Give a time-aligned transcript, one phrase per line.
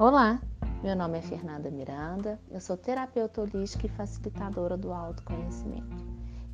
[0.00, 0.40] Olá,
[0.82, 5.94] meu nome é Fernanda Miranda, eu sou terapeuta holística e facilitadora do autoconhecimento.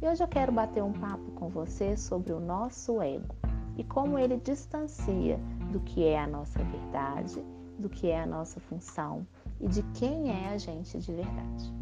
[0.03, 3.37] E hoje eu quero bater um papo com você sobre o nosso ego
[3.77, 5.39] e como ele distancia
[5.71, 7.41] do que é a nossa verdade,
[7.79, 9.25] do que é a nossa função
[9.61, 11.73] e de quem é a gente de verdade.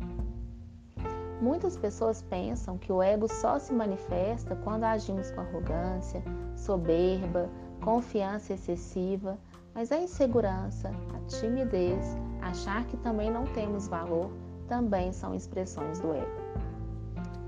[1.40, 6.22] Muitas pessoas pensam que o ego só se manifesta quando agimos com arrogância,
[6.58, 7.48] soberba,
[7.82, 9.38] confiança excessiva,
[9.74, 14.30] mas a insegurança, a timidez, achar que também não temos valor,
[14.68, 16.44] também são expressões do ego.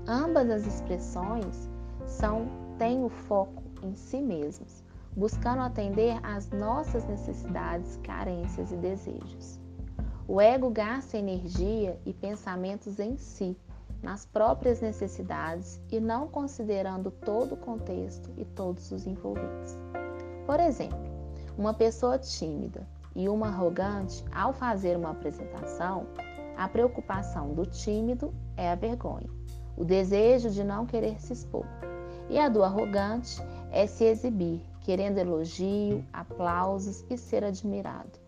[0.07, 1.69] Ambas as expressões
[2.05, 4.83] são têm o foco em si mesmos,
[5.15, 9.59] buscando atender às nossas necessidades, carências e desejos.
[10.27, 13.57] O ego gasta energia e pensamentos em si,
[14.03, 19.77] nas próprias necessidades e não considerando todo o contexto e todos os envolvidos.
[20.45, 21.16] Por exemplo,
[21.57, 26.05] uma pessoa tímida e uma arrogante, ao fazer uma apresentação,
[26.55, 29.29] a preocupação do tímido é a vergonha,
[29.75, 31.65] o desejo de não querer se expor.
[32.29, 33.41] E a do arrogante
[33.71, 38.19] é se exibir, querendo elogio, aplausos e ser admirado.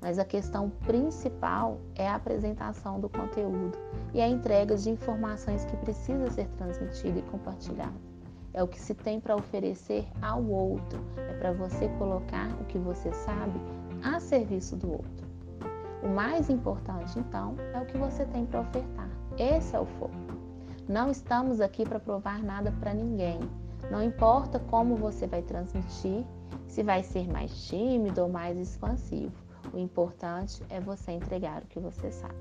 [0.00, 3.76] Mas a questão principal é a apresentação do conteúdo
[4.14, 8.07] e a entrega de informações que precisa ser transmitida e compartilhada
[8.52, 12.78] é o que se tem para oferecer ao outro, é para você colocar o que
[12.78, 13.60] você sabe
[14.02, 15.28] a serviço do outro.
[16.02, 19.08] O mais importante, então, é o que você tem para ofertar.
[19.36, 20.14] Esse é o foco.
[20.88, 23.40] Não estamos aqui para provar nada para ninguém.
[23.90, 26.24] Não importa como você vai transmitir,
[26.66, 29.32] se vai ser mais tímido ou mais expansivo.
[29.72, 32.34] O importante é você entregar o que você sabe.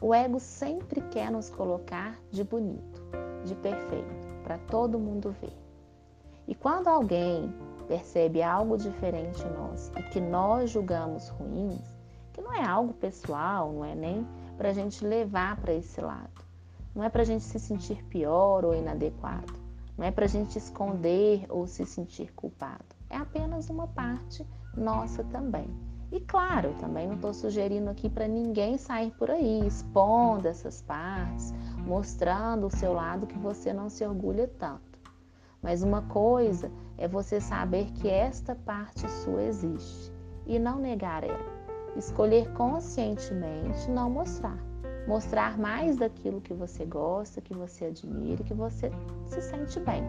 [0.00, 3.02] O ego sempre quer nos colocar de bonito,
[3.44, 5.56] de perfeito para todo mundo ver.
[6.46, 7.52] E quando alguém
[7.88, 11.80] percebe algo diferente em nós e que nós julgamos ruins,
[12.32, 14.26] que não é algo pessoal, não é nem
[14.56, 16.44] para a gente levar para esse lado,
[16.94, 19.54] não é para a gente se sentir pior ou inadequado,
[19.96, 25.24] não é para a gente esconder ou se sentir culpado, é apenas uma parte nossa
[25.24, 25.68] também.
[26.12, 31.52] E claro, também não estou sugerindo aqui para ninguém sair por aí expondo essas partes,
[31.86, 34.98] mostrando o seu lado que você não se orgulha tanto.
[35.62, 40.12] Mas uma coisa é você saber que esta parte sua existe
[40.46, 41.54] e não negar ela.
[41.96, 44.58] Escolher conscientemente não mostrar.
[45.06, 48.90] Mostrar mais daquilo que você gosta, que você admira, que você
[49.26, 50.02] se sente bem.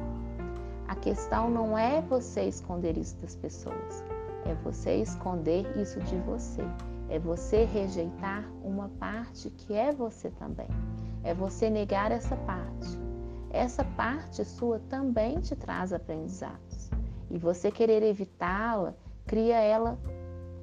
[0.87, 4.03] A questão não é você esconder isso das pessoas.
[4.45, 6.63] É você esconder isso de você.
[7.09, 10.67] É você rejeitar uma parte que é você também.
[11.25, 12.99] É você negar essa parte.
[13.49, 16.91] Essa parte sua também te traz aprendizados.
[17.31, 18.93] E você querer evitá-la,
[19.25, 19.97] cria ela,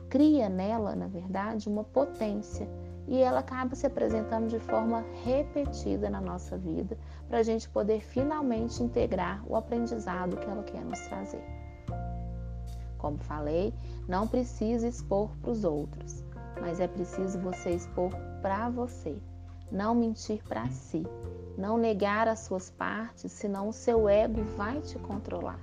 [0.09, 2.69] cria nela, na verdade, uma potência.
[3.09, 6.97] E ela acaba se apresentando de forma repetida na nossa vida,
[7.29, 11.45] para a gente poder finalmente integrar o aprendizado que ela quer nos trazer.
[12.99, 13.75] Como falei,
[14.07, 16.23] não precisa expor para os outros,
[16.61, 19.21] mas é preciso você expor para você.
[19.73, 21.03] Não mentir para si,
[21.57, 25.59] não negar as suas partes, senão o seu ego vai te controlar.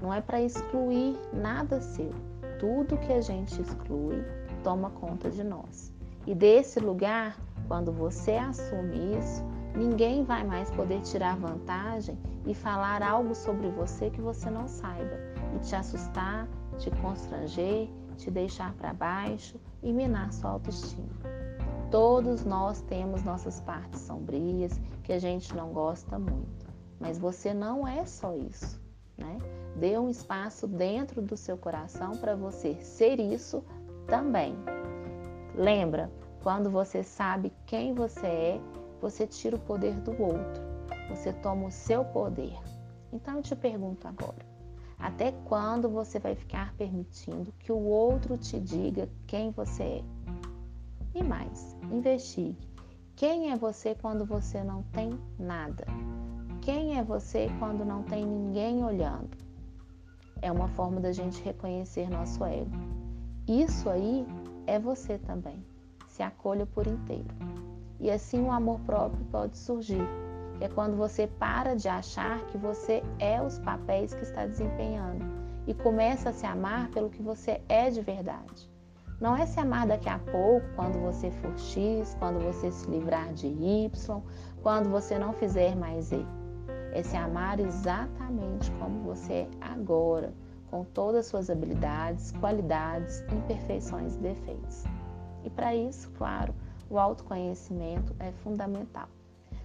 [0.00, 2.10] Não é para excluir nada seu.
[2.58, 4.24] Tudo que a gente exclui
[4.64, 5.92] toma conta de nós.
[6.26, 7.36] E desse lugar,
[7.68, 9.44] quando você assume isso,
[9.76, 15.18] ninguém vai mais poder tirar vantagem e falar algo sobre você que você não saiba
[15.54, 16.48] e te assustar,
[16.78, 21.39] te constranger, te deixar para baixo e minar sua autoestima.
[21.90, 26.66] Todos nós temos nossas partes sombrias que a gente não gosta muito,
[27.00, 28.80] mas você não é só isso,
[29.18, 29.38] né?
[29.74, 33.64] Dê um espaço dentro do seu coração para você ser isso
[34.06, 34.54] também.
[35.56, 36.12] Lembra,
[36.44, 38.60] quando você sabe quem você é,
[39.00, 40.62] você tira o poder do outro,
[41.08, 42.56] você toma o seu poder.
[43.12, 44.46] Então eu te pergunto agora:
[44.96, 50.39] até quando você vai ficar permitindo que o outro te diga quem você é?
[51.14, 52.68] E mais, investigue.
[53.16, 55.84] Quem é você quando você não tem nada?
[56.62, 59.30] Quem é você quando não tem ninguém olhando?
[60.40, 62.70] É uma forma da gente reconhecer nosso ego.
[63.48, 64.26] Isso aí
[64.66, 65.64] é você também.
[66.08, 67.28] Se acolha por inteiro.
[67.98, 70.06] E assim o amor próprio pode surgir
[70.60, 75.24] é quando você para de achar que você é os papéis que está desempenhando
[75.66, 78.69] e começa a se amar pelo que você é de verdade.
[79.20, 83.34] Não é se amar daqui a pouco, quando você for X, quando você se livrar
[83.34, 84.22] de Y,
[84.62, 86.26] quando você não fizer mais E.
[86.92, 90.32] É se amar exatamente como você é agora,
[90.70, 94.84] com todas as suas habilidades, qualidades, imperfeições e defeitos.
[95.44, 96.54] E para isso, claro,
[96.88, 99.08] o autoconhecimento é fundamental.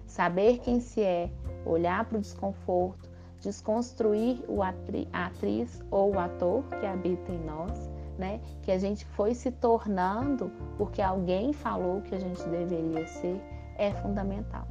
[0.06, 1.30] Saber quem se é,
[1.64, 3.08] olhar para o desconforto,
[3.40, 8.40] desconstruir o atri atriz ou o ator que habita em nós, né?
[8.62, 13.40] Que a gente foi se tornando porque alguém falou que a gente deveria ser,
[13.76, 14.66] é fundamental.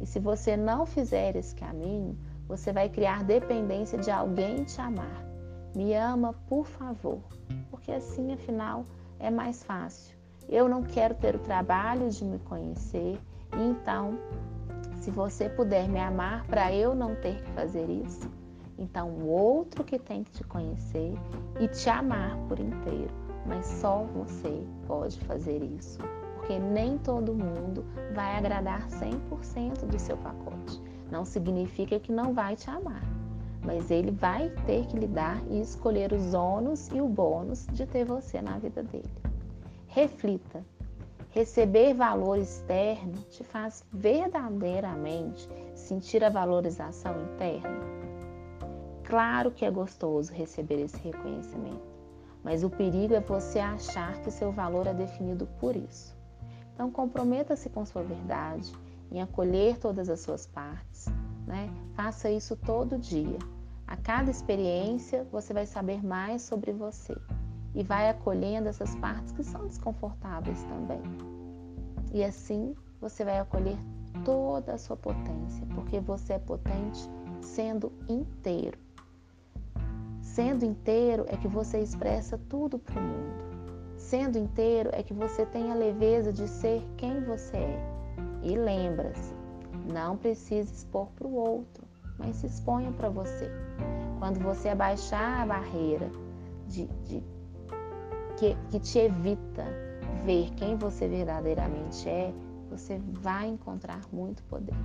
[0.00, 2.16] E se você não fizer esse caminho,
[2.46, 5.24] você vai criar dependência de alguém te amar.
[5.74, 7.20] Me ama, por favor,
[7.70, 8.84] porque assim, afinal,
[9.18, 10.16] é mais fácil.
[10.48, 13.20] Eu não quero ter o trabalho de me conhecer,
[13.52, 14.18] então,
[14.94, 18.30] se você puder me amar para eu não ter que fazer isso,
[18.78, 21.12] então o outro que tem que te conhecer
[21.60, 23.12] e te amar por inteiro,
[23.46, 25.98] mas só você pode fazer isso
[26.48, 27.84] porque nem todo mundo
[28.14, 30.80] vai agradar 100% do seu pacote.
[31.10, 33.02] Não significa que não vai te amar,
[33.62, 38.06] mas ele vai ter que lidar e escolher os ônus e o bônus de ter
[38.06, 39.12] você na vida dele.
[39.88, 40.64] Reflita.
[41.30, 47.97] Receber valor externo te faz verdadeiramente sentir a valorização interna?
[49.08, 51.80] Claro que é gostoso receber esse reconhecimento,
[52.44, 56.14] mas o perigo é você achar que seu valor é definido por isso.
[56.74, 58.70] Então, comprometa-se com sua verdade,
[59.10, 61.06] em acolher todas as suas partes.
[61.46, 61.70] Né?
[61.94, 63.38] Faça isso todo dia.
[63.86, 67.16] A cada experiência, você vai saber mais sobre você
[67.74, 71.00] e vai acolhendo essas partes que são desconfortáveis também.
[72.12, 73.78] E assim, você vai acolher
[74.22, 77.08] toda a sua potência, porque você é potente
[77.40, 78.87] sendo inteiro.
[80.38, 83.96] Sendo inteiro é que você expressa tudo para o mundo.
[83.96, 87.80] Sendo inteiro é que você tem a leveza de ser quem você é.
[88.44, 89.34] E lembra-se,
[89.92, 91.84] não precisa expor para o outro,
[92.16, 93.50] mas se exponha para você.
[94.20, 96.08] Quando você abaixar a barreira
[96.68, 97.20] de, de
[98.36, 99.64] que, que te evita
[100.24, 102.32] ver quem você verdadeiramente é,
[102.70, 104.76] você vai encontrar muito poder.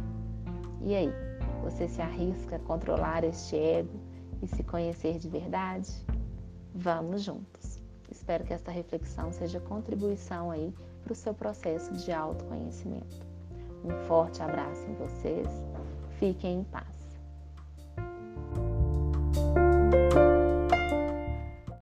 [0.82, 1.14] E aí,
[1.62, 4.13] você se arrisca a controlar este ego
[4.44, 5.90] e se conhecer de verdade?
[6.76, 7.82] Vamos juntos!
[8.12, 13.26] Espero que esta reflexão seja contribuição aí para o seu processo de autoconhecimento.
[13.84, 15.48] Um forte abraço em vocês.
[16.20, 16.93] Fiquem em paz.